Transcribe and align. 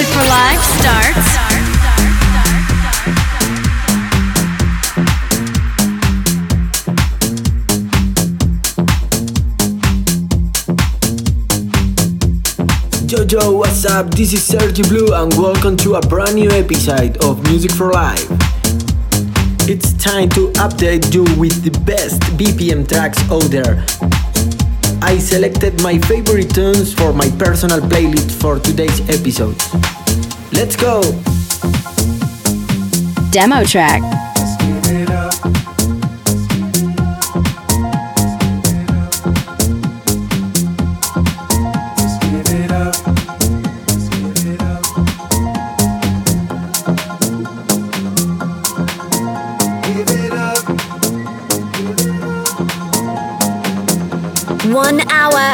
Music 0.00 0.14
for 0.14 0.24
Live 0.28 0.64
starts. 0.80 1.28
Yo, 13.30 13.52
what's 13.52 13.84
up? 13.84 14.10
This 14.14 14.32
is 14.32 14.42
Sergi 14.42 14.82
Blue 14.84 15.12
and 15.12 15.34
welcome 15.34 15.76
to 15.76 15.96
a 15.96 16.00
brand 16.00 16.36
new 16.36 16.50
episode 16.50 17.22
of 17.22 17.42
Music 17.44 17.70
for 17.70 17.92
Life. 17.92 18.26
It's 19.68 19.92
time 20.02 20.30
to 20.30 20.50
update 20.52 21.12
you 21.12 21.24
with 21.38 21.62
the 21.62 21.78
best 21.84 22.22
BPM 22.38 22.88
tracks 22.88 23.20
out 23.30 23.42
there. 23.50 23.84
I 25.02 25.18
selected 25.18 25.82
my 25.82 25.98
favorite 25.98 26.54
tunes 26.54 26.92
for 26.92 27.12
my 27.12 27.28
personal 27.38 27.80
playlist 27.80 28.32
for 28.40 28.58
today's 28.58 29.00
episode. 29.08 29.56
Let's 30.52 30.76
go! 30.76 31.02
Demo 33.30 33.64
track. 33.64 34.29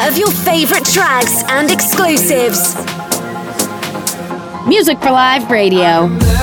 Of 0.07 0.17
your 0.17 0.31
favorite 0.31 0.85
tracks 0.85 1.43
and 1.49 1.69
exclusives. 1.69 2.75
Music 4.65 4.97
for 4.99 5.11
Live 5.11 5.51
Radio. 5.51 6.36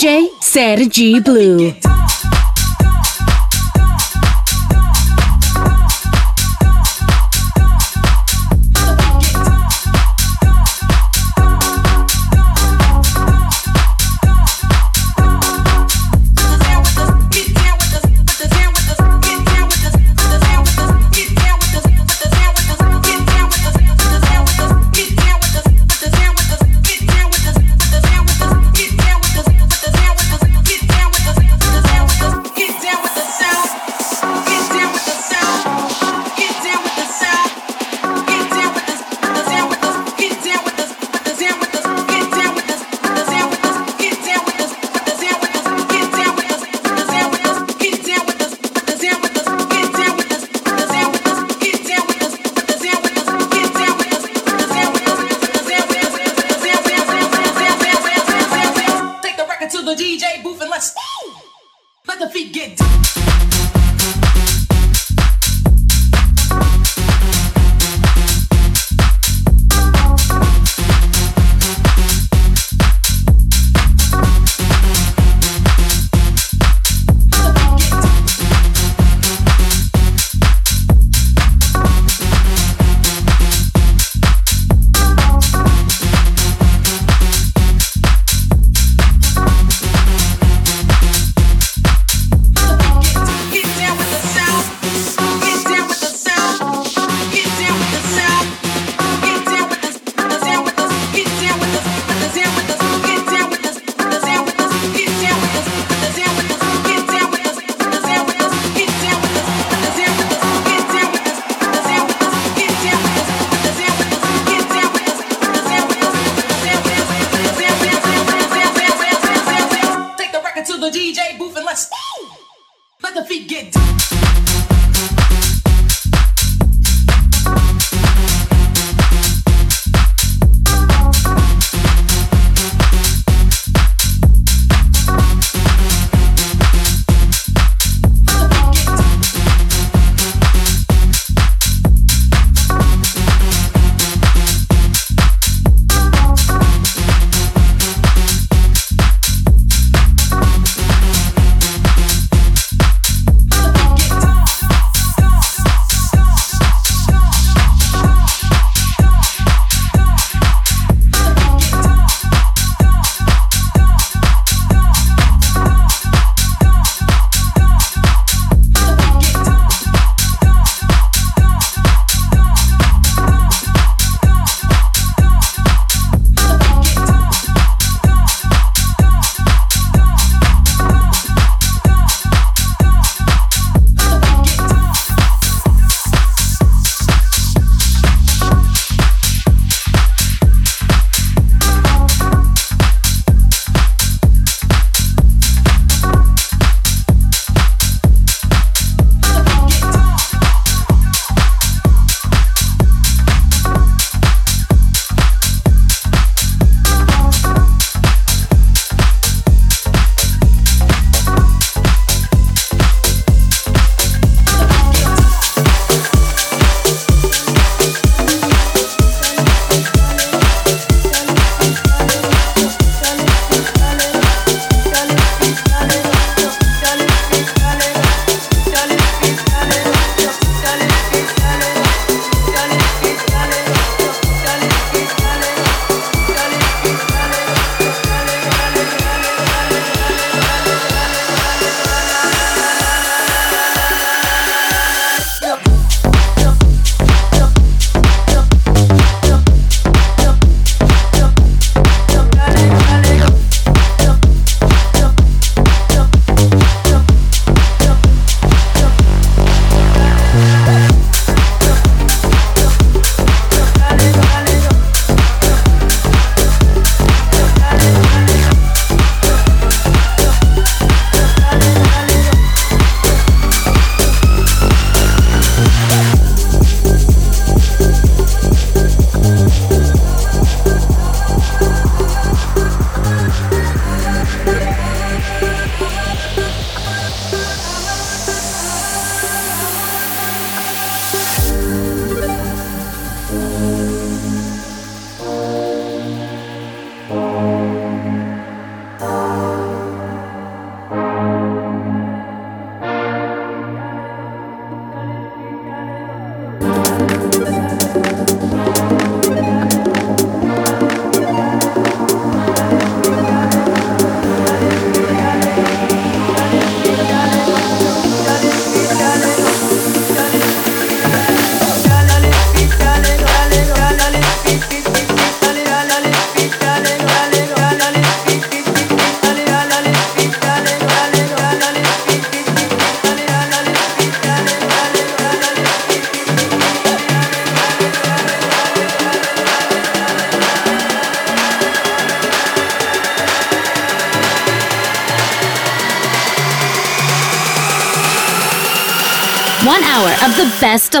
DJ 0.00 0.32
Sergi 0.40 1.20
Blue. 1.20 1.89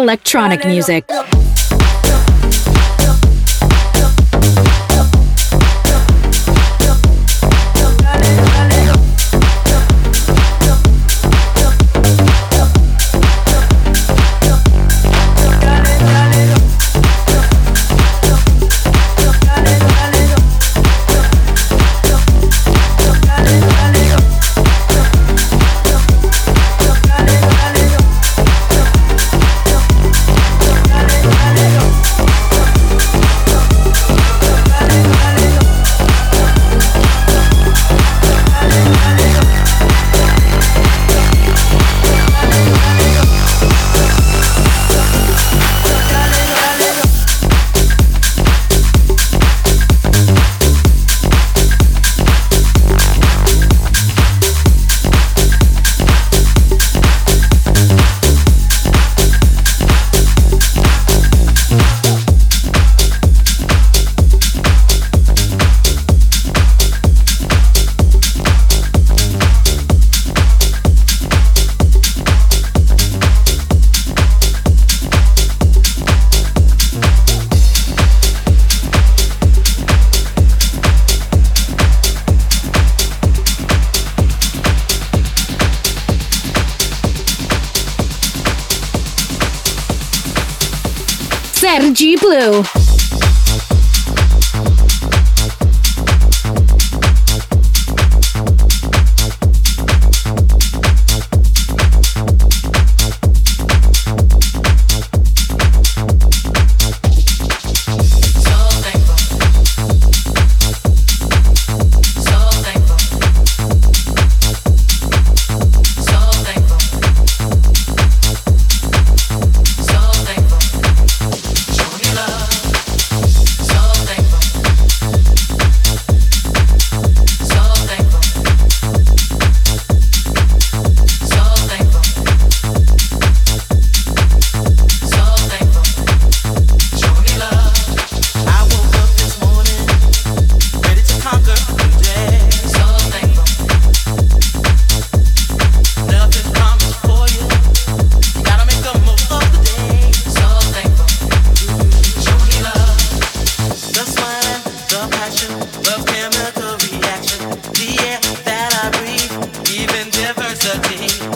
Electronic 0.00 0.64
music. 0.64 1.04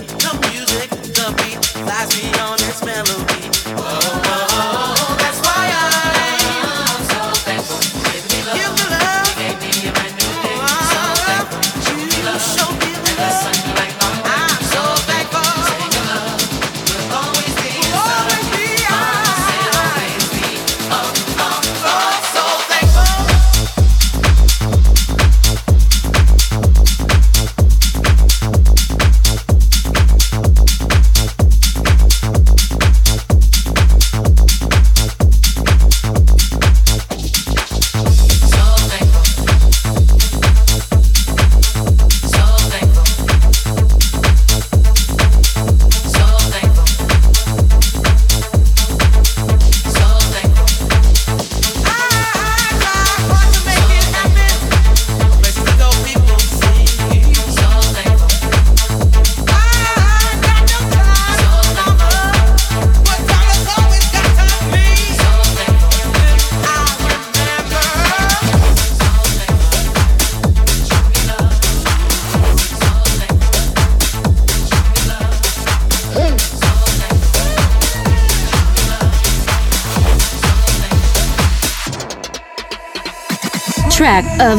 Track 0.02 0.40
music, 0.50 0.90
the 0.90 1.30
week. 3.28 3.73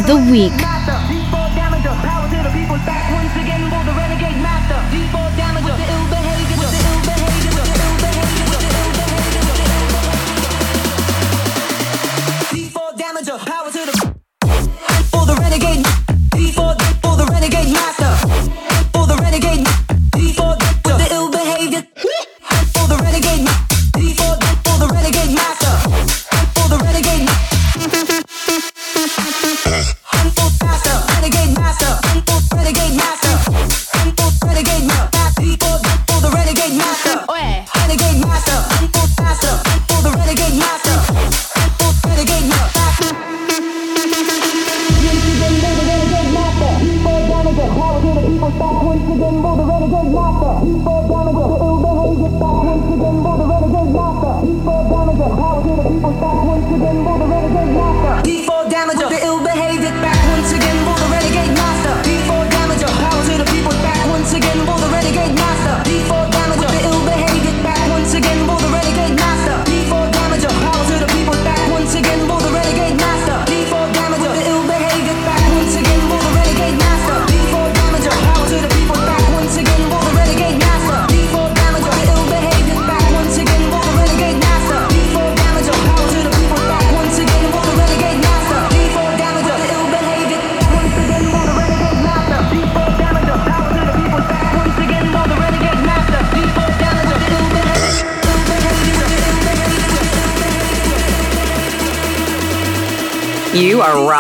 You 0.08 0.14
are 0.14 0.65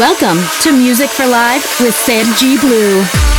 Welcome 0.00 0.42
to 0.62 0.72
Music 0.72 1.10
for 1.10 1.26
Live 1.26 1.62
with 1.78 1.94
Sergi 1.94 2.56
Blue. 2.56 3.29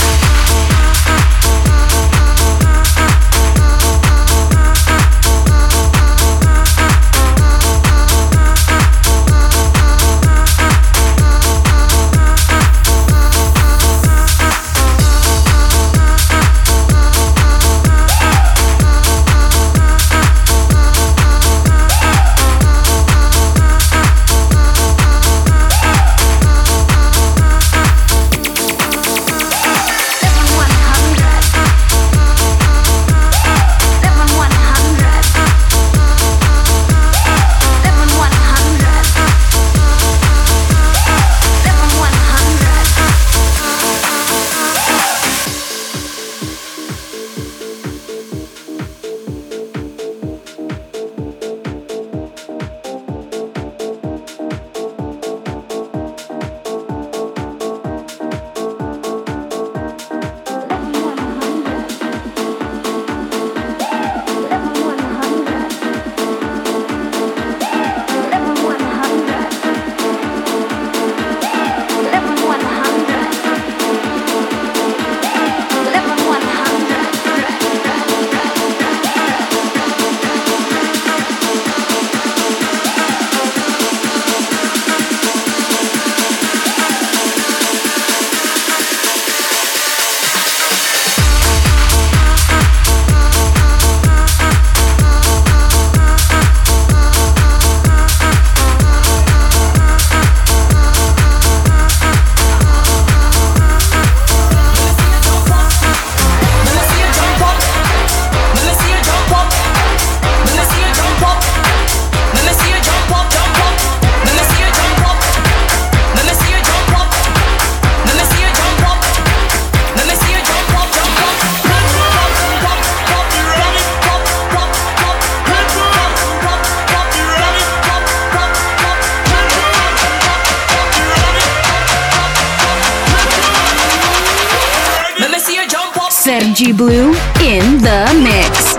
Blue 136.69 137.09
in 137.41 137.79
the 137.81 138.05
mix. 138.23 138.70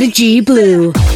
Energy 0.00 0.40
Blue. 0.40 1.09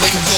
making 0.00 0.37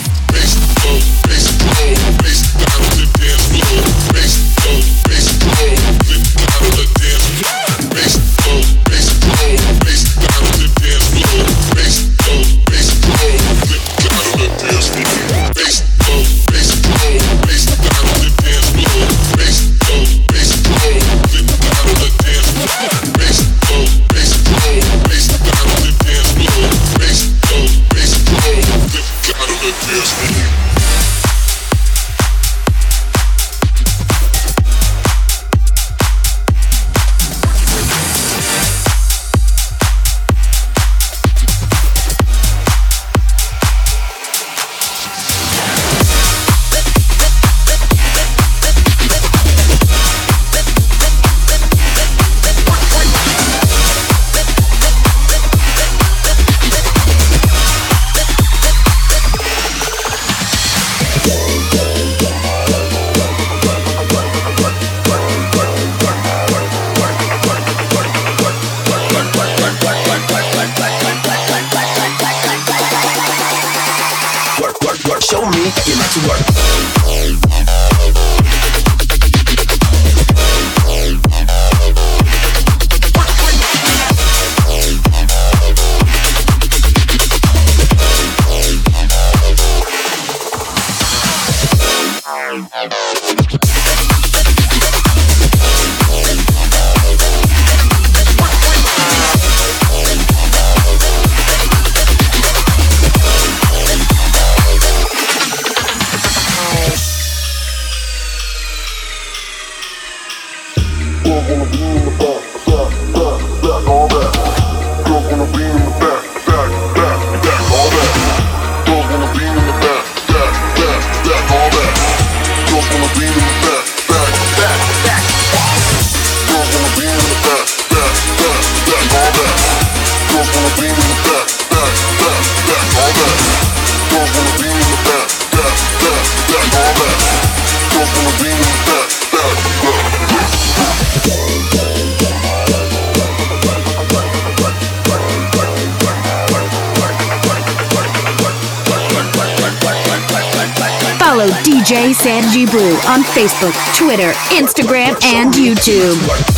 Facebook, 153.23 153.73
Twitter, 153.97 154.31
Instagram, 154.55 155.21
and 155.23 155.53
YouTube. 155.53 156.50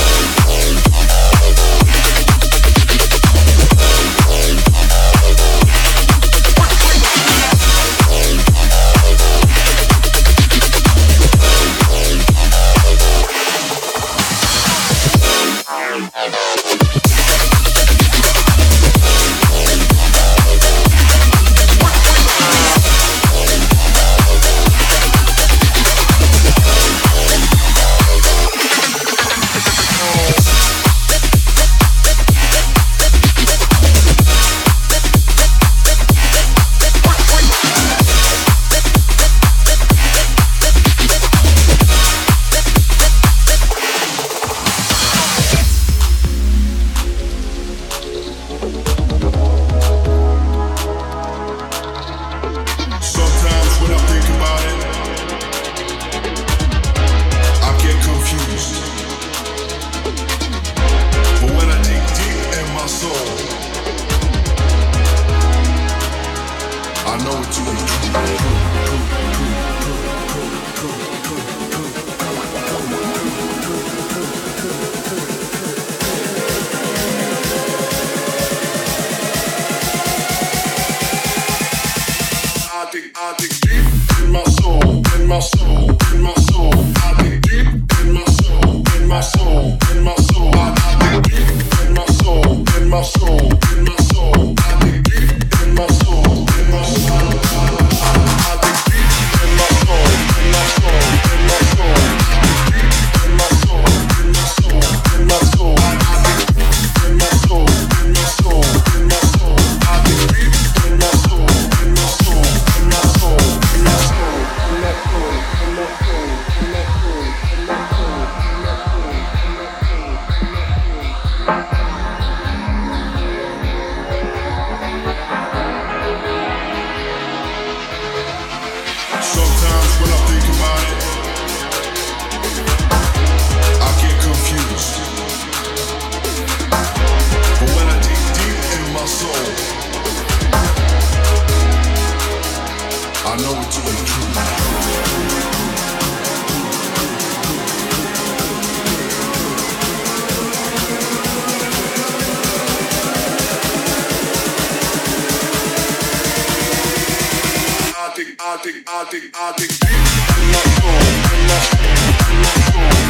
I 158.46 158.56
addict, 158.56 158.90
I 158.90 159.52
addict. 159.52 159.80
I'm 159.86 160.52
not 160.52 160.68
cool, 160.76 160.90
I'm 161.32 161.48
not 161.48 161.64
cool, 161.72 162.04
I'm 162.28 162.42
not 162.42 162.94
cool. 162.98 163.03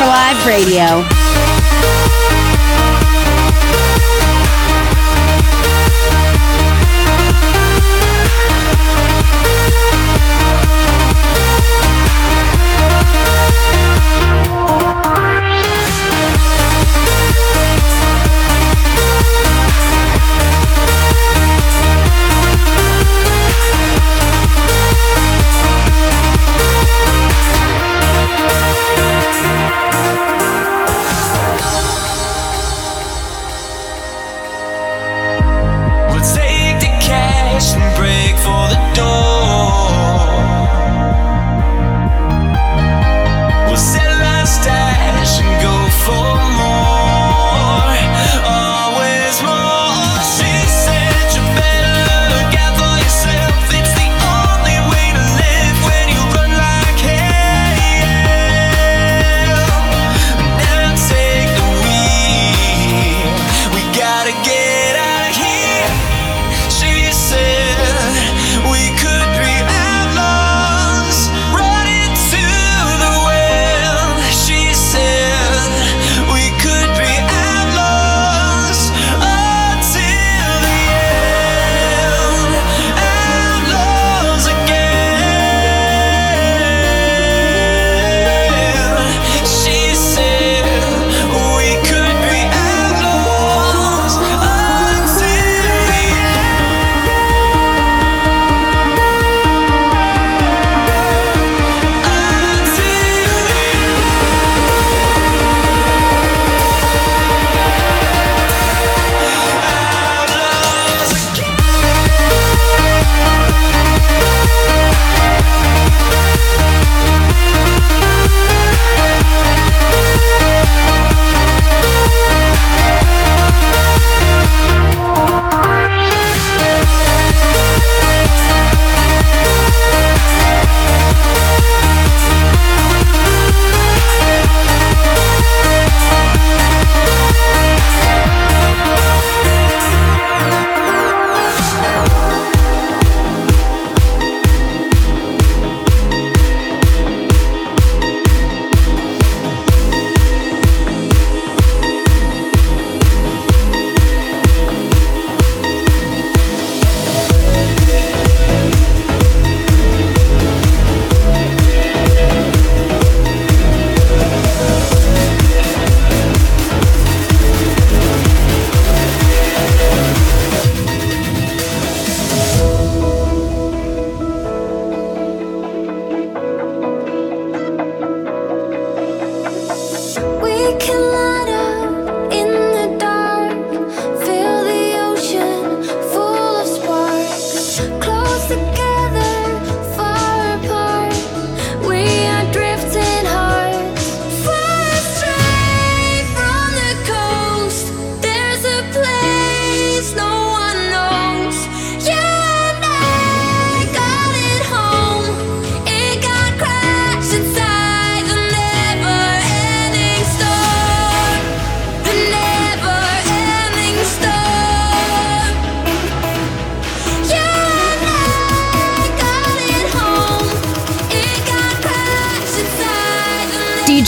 for 0.00 0.06
Live 0.06 0.46
Radio. 0.46 1.29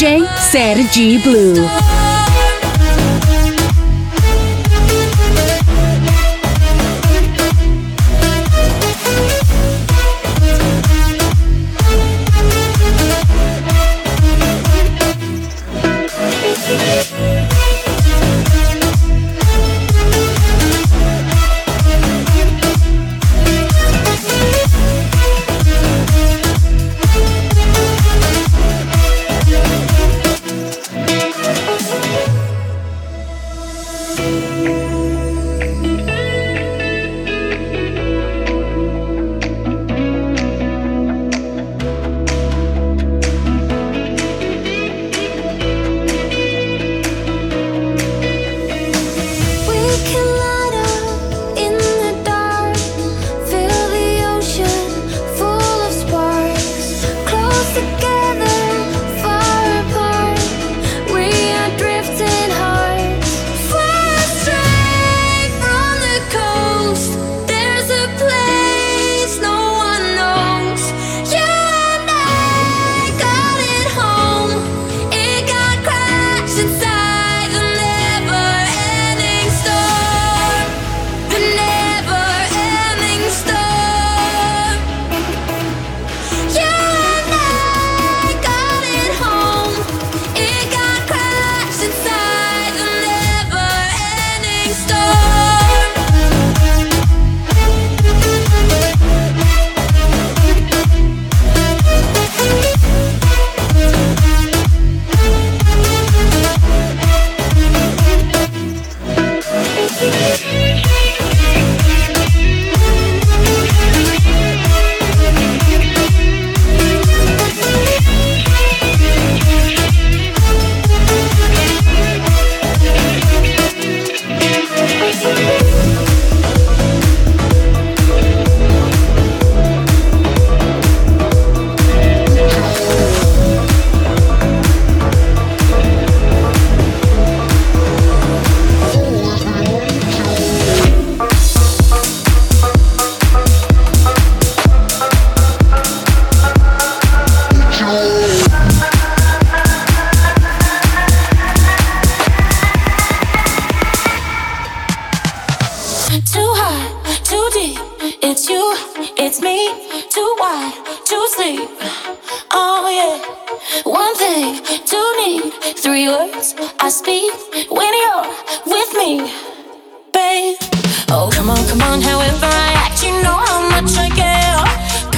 DJ 0.03 0.27
Sergi 0.37 1.17
Blue. 1.23 1.92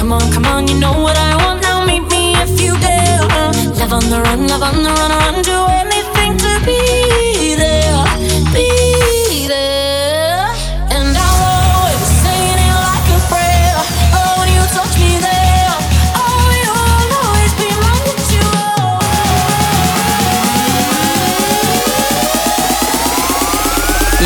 Come 0.05 0.21
on, 0.21 0.31
come 0.31 0.45
on, 0.45 0.67
you 0.67 0.77
know 0.79 1.01
what 1.01 1.17
I 1.17 1.35
want 1.35 1.63
now. 1.63 1.83
Meet 1.83 2.03
me 2.11 2.35
if 2.37 2.61
you 2.61 2.77
dare. 2.77 3.23
Uh, 3.23 3.51
love 3.79 3.91
on 3.91 4.07
the 4.07 4.21
run, 4.21 4.47
love 4.47 4.61
on 4.61 4.83
the 4.83 4.89
run, 4.89 5.09
run. 5.09 5.41
Do 5.41 5.65
anything 5.81 6.37
to 6.37 6.59
be 6.63 7.55
there, 7.55 8.05
be 8.53 9.47
there. 9.47 10.45
And 10.93 11.09
I 11.09 11.29
will 11.41 11.57
always 11.73 12.05
singing 12.21 12.61
it 12.69 12.77
like 12.85 13.07
a 13.17 13.19
prayer. 13.33 13.81
Oh, 14.13 14.37
when 14.37 14.53
you 14.53 14.61
touch 14.77 14.93
me 15.01 15.17
there, 15.17 15.73
oh, 16.21 16.53
you 16.53 16.69
will 16.69 17.09
always 17.25 17.53
be 17.57 17.73
my 17.81 17.97
ritual. 18.05 18.77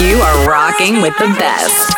You 0.04 0.20
are 0.28 0.44
rocking 0.46 1.00
with 1.02 1.16
the 1.18 1.32
best. 1.40 1.89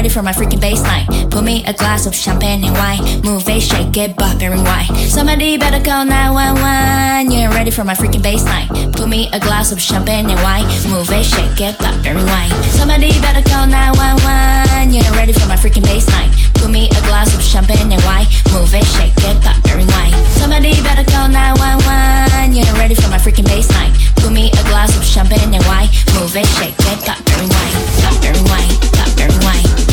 Ready 0.00 0.08
for 0.08 0.22
my 0.22 0.32
freaking 0.32 0.58
baseline. 0.58 1.04
Put 1.30 1.44
me 1.44 1.62
a 1.66 1.74
glass 1.74 2.06
of 2.06 2.14
champagne 2.14 2.64
and 2.64 2.72
wine. 2.72 3.02
Move 3.20 3.46
it, 3.50 3.60
shake 3.60 3.94
it, 3.98 4.16
bop 4.16 4.40
it, 4.40 4.48
rewind. 4.48 4.88
Somebody 4.96 5.58
better 5.58 5.76
call 5.84 6.06
911. 6.06 7.30
You 7.30 7.44
ain't 7.44 7.52
ready 7.52 7.70
for 7.70 7.84
my 7.84 7.92
freaking 7.92 8.24
baseline. 8.24 8.64
Put 8.96 9.10
me 9.10 9.28
a 9.34 9.38
glass 9.38 9.72
of 9.72 9.78
champagne 9.78 10.30
and 10.30 10.40
wine. 10.40 10.64
Move 10.88 11.10
it, 11.12 11.24
shake 11.28 11.60
it, 11.60 11.76
bop 11.76 11.92
it, 12.00 12.16
rewind. 12.16 12.48
Somebody 12.80 13.12
better 13.20 13.44
call 13.44 13.68
911. 13.68 14.88
You 14.88 15.04
ain't 15.04 15.16
ready 15.20 15.34
for 15.36 15.44
my 15.44 15.56
freaking 15.60 15.84
baseline. 15.84 16.32
Put 16.56 16.70
me 16.70 16.88
a 16.88 17.00
glass 17.04 17.36
of 17.36 17.42
champagne 17.44 17.92
and 17.92 18.00
wine. 18.08 18.24
Move 18.56 18.72
it, 18.72 18.88
shake 18.96 19.12
it, 19.20 19.36
bop 19.44 19.60
it, 19.68 19.76
rewind. 19.76 20.16
Somebody 20.40 20.80
better 20.80 21.04
call 21.04 21.28
911. 21.28 22.56
You 22.56 22.64
ain't 22.64 22.78
ready 22.80 22.96
for 22.96 23.12
my 23.12 23.20
freaking 23.20 23.44
baseline. 23.44 23.92
Put 24.16 24.32
me 24.32 24.48
a 24.48 24.62
glass 24.72 24.96
of 24.96 25.04
champagne 25.04 25.52
and 25.52 25.64
wine. 25.68 25.92
Move 26.16 26.32
it, 26.40 26.48
shake 26.56 26.72
it, 26.88 26.98
bop 27.04 27.20
it, 27.20 27.36
rewind. 27.36 27.76
Bop 28.00 28.16
it, 28.24 28.32
rewind. 28.32 28.72
Bop 28.96 29.12
it, 29.20 29.28
rewind. 29.28 29.89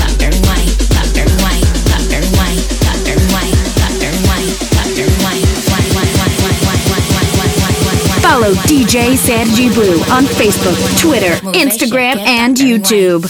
Follow 8.37 8.53
DJ 8.67 9.17
Sergi 9.17 9.67
Blue 9.73 9.97
on 10.13 10.25
Facebook, 10.25 10.77
Twitter, 11.01 11.33
Instagram, 11.57 12.17
and 12.17 12.55
YouTube. 12.55 13.25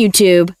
YouTube. 0.00 0.54